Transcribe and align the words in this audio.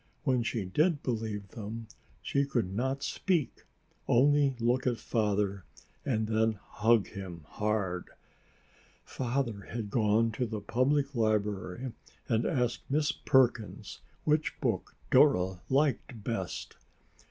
When 0.23 0.41
she 0.41 0.65
did 0.65 1.03
believe 1.03 1.49
them, 1.49 1.85
she 2.23 2.43
could 2.43 2.73
not 2.73 3.03
speak, 3.03 3.65
only 4.07 4.55
look 4.59 4.87
at 4.87 4.97
Father 4.97 5.63
and 6.03 6.25
then 6.25 6.53
hug 6.59 7.05
him 7.09 7.43
hard. 7.47 8.09
Father 9.05 9.61
had 9.71 9.91
gone 9.91 10.31
to 10.31 10.47
the 10.47 10.59
Public 10.59 11.13
Library 11.13 11.91
and 12.27 12.47
asked 12.47 12.89
Miss 12.89 13.11
Perkins 13.11 14.01
which 14.23 14.59
book 14.59 14.95
Dora 15.11 15.61
liked 15.69 16.23
best. 16.23 16.77